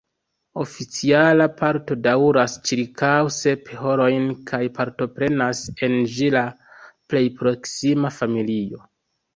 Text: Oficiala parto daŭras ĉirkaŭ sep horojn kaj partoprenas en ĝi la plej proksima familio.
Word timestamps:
Oficiala 0.61 1.45
parto 1.59 1.97
daŭras 2.07 2.55
ĉirkaŭ 2.71 3.13
sep 3.37 3.71
horojn 3.83 4.27
kaj 4.51 4.63
partoprenas 4.81 5.65
en 5.89 6.03
ĝi 6.17 6.35
la 6.39 6.45
plej 7.13 7.27
proksima 7.45 8.19
familio. 8.21 8.85